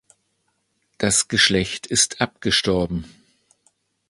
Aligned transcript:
Das 0.97 1.27
Geschlecht 1.27 1.85
ist 1.85 2.21
abgestorben. 2.21 3.05